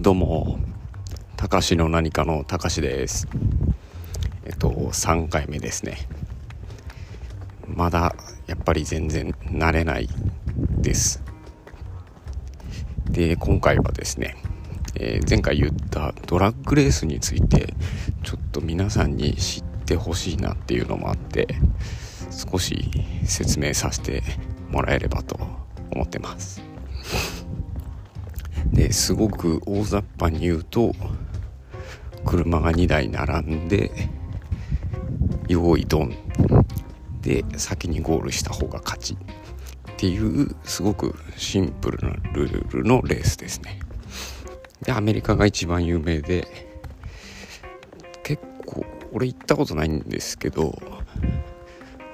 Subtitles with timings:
[0.00, 0.58] どうも、
[1.36, 3.28] たかしの何かのたかしです。
[4.46, 5.98] えっと、3回目ですね。
[7.66, 8.14] まだ、
[8.46, 10.08] やっぱり全然慣れない
[10.78, 11.22] です。
[13.10, 14.36] で、今回はですね、
[14.94, 17.74] えー前回言ったドラッグレースについて、
[18.22, 21.46] ちょっと皆さんに知ってほしいなっていうのもあって、
[22.30, 22.90] 少し
[23.26, 24.22] 説明させて
[24.70, 25.38] もらえればと
[25.90, 26.69] 思ってます。
[28.72, 30.94] ですごく大雑把に言うと
[32.24, 33.90] 車が2台並んで
[35.48, 36.16] 用意ドン。
[37.20, 39.14] で先にゴールした方が勝ち。
[39.14, 39.16] っ
[39.96, 43.78] ていうすごくシンプルなルールのレースですね。
[44.82, 46.46] でアメリカが一番有名で
[48.22, 50.80] 結構俺行ったことないんですけど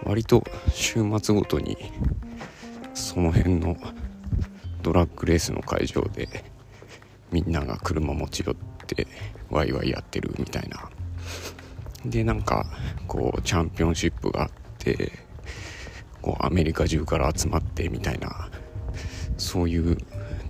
[0.05, 1.77] 割と週末ごとに
[2.95, 3.77] その辺の
[4.87, 6.29] ドラッグレースの会場で
[7.33, 8.55] みんなが車持ち寄っ
[8.87, 9.09] て
[9.51, 10.89] ワイワイやってるみたいな。
[12.05, 12.65] でなんか
[13.09, 15.11] こうチャンピオンシップがあって
[16.23, 18.49] こうアメリカ中から集まってみたいな
[19.37, 19.99] そういう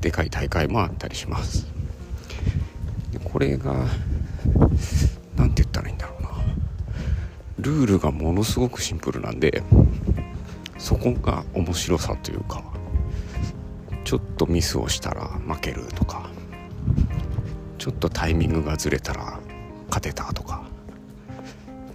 [0.03, 1.67] でかい大会もあったりします。
[3.13, 3.87] でこれが
[5.35, 6.29] 何て言ったらいいんだろうな。
[7.59, 9.63] ルールがものすごくシンプルなんで
[10.77, 12.76] そこが面白さというか
[14.07, 16.31] ちょっとミスをしたら負けるとか
[17.77, 19.41] ちょっとタイミングがずれたら
[19.89, 20.63] 勝てたとか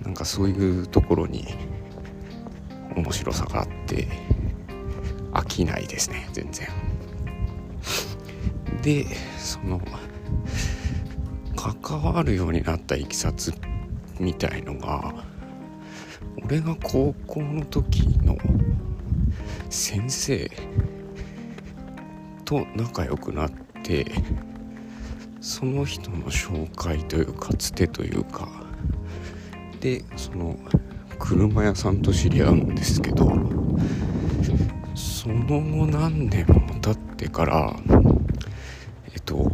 [0.04, 1.48] なんかそういうところに
[2.98, 4.09] 面白さがあって
[5.32, 6.67] 飽きないですね全然。
[8.82, 9.06] で
[9.38, 9.80] その
[11.56, 13.54] 関わるようになったいきさつ
[14.20, 15.14] みたいのが
[16.44, 18.36] 俺が高校の時の
[19.70, 20.52] 先生
[22.52, 24.06] と仲良くなって
[25.40, 28.50] その人の紹介というかつてというか
[29.80, 30.58] でその
[31.17, 33.32] 車屋さんと知り合うんですけど
[34.95, 37.73] その後何年も経ってから
[39.14, 39.50] えっと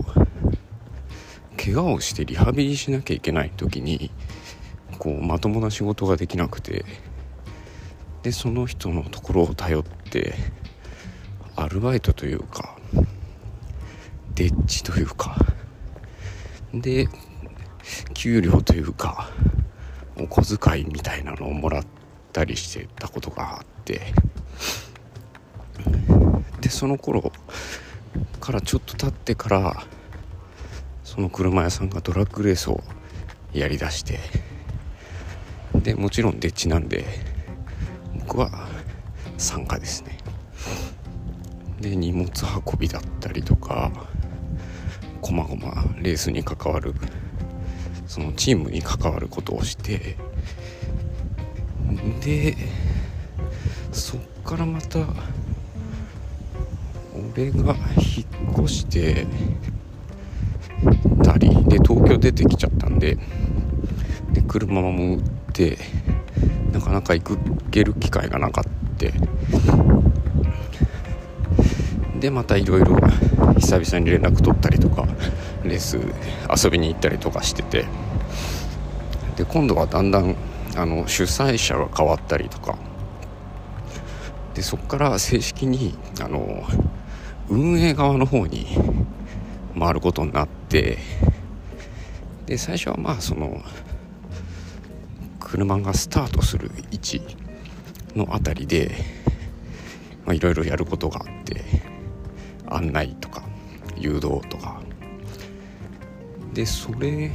[1.55, 4.09] 怪我をしてリハビリしなきゃいけない時に
[4.97, 6.83] こうまともな仕事ができなくて
[8.23, 10.33] でその人のところを頼って
[11.57, 12.77] アルバイトというか
[14.35, 15.35] デッチというか
[16.71, 17.07] で
[18.13, 19.31] 給料というか
[20.19, 21.83] お小遣いみたいなのをもらっ
[22.31, 24.13] たりしてたことがあって
[26.61, 27.31] でその頃
[28.39, 29.83] からちょっと経ってから
[31.03, 32.83] その車屋さんがドラッグレースを
[33.51, 34.19] やりだして
[35.73, 37.03] でもちろんデッチなんで
[38.19, 38.67] 僕は
[39.39, 40.26] 参加ですね。
[41.81, 42.29] で荷物
[42.65, 43.91] 運びだったりとか
[45.21, 46.93] こまごまレースに関わる
[48.07, 50.17] そのチームに関わることをして
[52.23, 52.55] で
[53.91, 54.99] そっからまた
[57.35, 59.25] 俺が引っ越して
[61.23, 63.17] たりで東京出てきちゃったんで
[64.33, 65.21] で車も売っ
[65.53, 65.77] て
[66.71, 67.37] なかなか行
[67.71, 68.77] ける機会がなかった
[72.19, 72.97] でまたいろいろ
[73.59, 75.07] 久々に連絡取ったりとか
[75.63, 75.97] レース
[76.63, 77.85] 遊びに行ったりとかしてて。
[79.37, 80.35] で今度はだんだん
[80.75, 82.77] あの主催者が変わったりとか。
[84.55, 86.63] でそこから正式にあの
[87.47, 88.65] 運営側の方に
[89.79, 90.97] 回ることになって。
[92.47, 93.61] で最初はまあその
[95.39, 97.21] 車がスタートする位置
[98.15, 98.91] の辺りで
[100.29, 101.86] いろいろやることがあって。
[102.69, 103.43] 案内とか
[103.95, 104.81] 誘導とか。
[106.53, 107.31] でそれ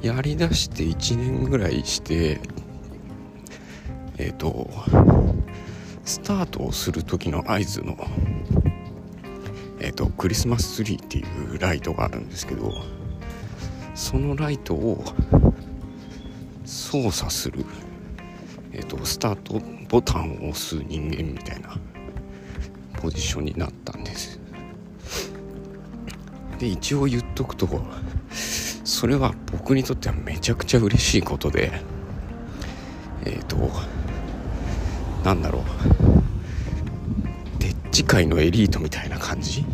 [0.00, 2.40] やりだして1年ぐらいして
[4.16, 4.70] えっ、と
[6.04, 7.98] スタートをする時の合図の
[9.80, 12.72] えっ、とクリスマスツリーっていうライトがあるんですけど
[13.94, 15.04] そのライトを
[16.64, 17.66] 操作する
[18.72, 21.76] えっ、とスタートボタンを押す人間みたいな
[23.00, 24.40] ポジションになったんです。
[26.58, 27.68] で一応言っとくと
[28.82, 31.70] それは僕にとってはめちゃくちゃ嬉しいことで
[33.24, 33.56] えっ、ー、と
[35.24, 35.62] なんだろう。
[37.60, 39.64] デッチ界のエリートみたいな感じ？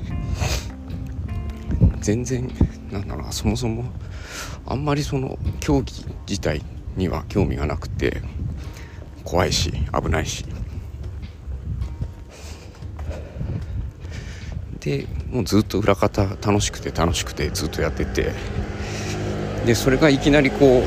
[2.01, 2.51] 全然
[2.91, 3.85] なんだろうそもそも
[4.67, 6.63] あんまりその競技自体
[6.97, 8.21] には興味がなくて
[9.25, 10.45] 怖いし危ないし。
[14.85, 18.33] でもうずっと裏方楽しくて楽しくてずっとやってて。
[19.65, 20.83] でそれがいきなりこ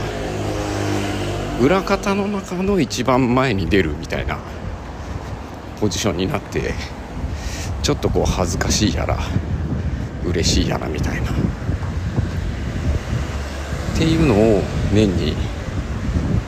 [1.59, 4.37] う裏方の中の一番前に出るみたいな
[5.81, 6.75] ポジションになって
[7.81, 9.17] ちょっとこう恥ずかしいやら
[10.25, 11.31] 嬉しいやらみたいな。
[11.31, 11.33] っ
[13.97, 14.61] ていうのを
[14.93, 15.35] 年に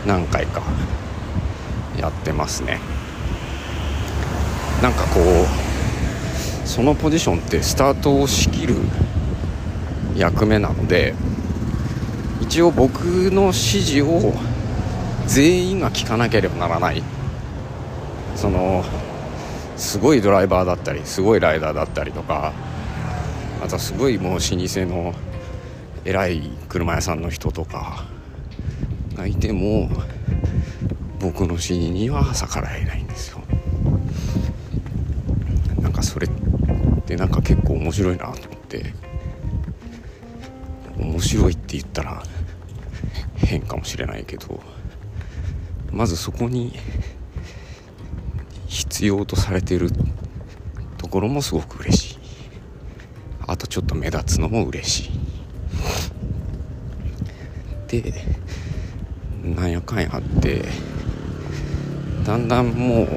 [0.05, 0.61] 何回か
[1.97, 2.79] やってますね。
[4.83, 5.68] なんかこう
[6.69, 8.75] そのポジションってスタートを仕切る
[10.15, 11.15] 役目なので
[12.41, 14.33] 一応僕の指示を
[15.25, 17.01] 全員が聞かなければならない。
[18.35, 18.85] その
[19.77, 22.53] すごいドライバーだったりすごいライダーだったりとか
[23.63, 24.51] あとはすごいもう老舗
[24.85, 25.15] の
[26.05, 28.05] 偉い車屋さんの人とか
[29.15, 29.89] がいても
[31.19, 33.41] 僕の指示には逆らえないんですよ。
[35.81, 36.48] なんかそれって
[37.15, 38.93] なんか結構面白いなと思って。
[40.97, 42.21] 面白いって言ったら
[43.37, 44.59] 変かもしれないけど
[45.91, 46.73] まずそこに
[48.67, 49.91] 必要とされてる
[50.97, 52.19] ところもすごく嬉しい。
[53.47, 55.11] あとちょっと目立つのも嬉しい。
[57.87, 58.13] で
[59.41, 60.65] なんやかんやあって
[62.25, 63.07] だんだんもう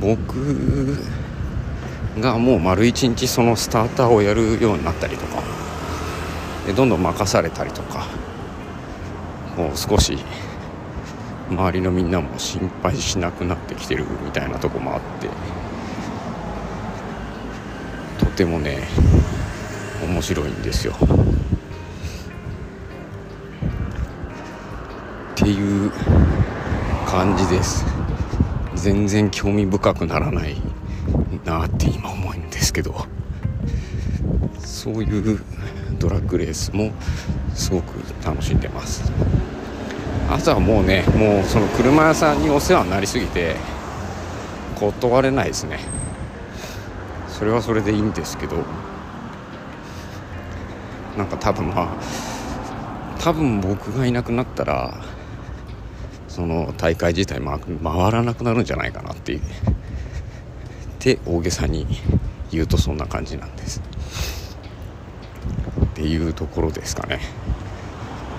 [0.00, 0.96] 僕
[2.20, 5.42] がもう丸一日そのスターターをやるようになったりとか。
[6.66, 8.06] でどんどん任されたりとか。
[9.56, 10.16] もう少し
[11.50, 15.28] 周りのみんなも心配しなくなってきてるみたいなとこもあって。
[18.24, 18.86] とてもね
[20.04, 20.94] 面白いんですよ。
[25.32, 25.90] っていう
[27.06, 27.84] 感じです。
[28.74, 30.67] 全然興味深くならない。
[31.48, 33.06] なって今思うんですけど
[34.58, 35.40] そういう
[35.98, 36.92] ドラッグレースも
[37.54, 39.10] すごく楽しんでます。
[40.30, 43.56] あとはもうねもうその車屋さんにお世話になりすぎて
[44.78, 45.80] 断れないですね。
[47.28, 48.56] それはそれでいいんですけど
[51.16, 51.88] なんか多分まあ
[53.18, 55.00] 多分僕がいなくなったら
[56.28, 57.58] その大会自体回
[58.12, 59.40] らなくなるんじゃないかなっていう
[60.98, 61.86] って大げさに
[62.50, 63.80] 言うとそんな感じなんです。
[65.84, 67.20] っていうところですかね。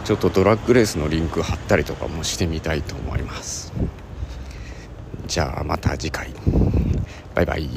[0.03, 3.71] ちょっとドラッグレースのリンク貼ったりとかもしてみたいと思います。
[5.27, 6.33] じゃあまた次回。
[7.33, 7.69] バイバイ。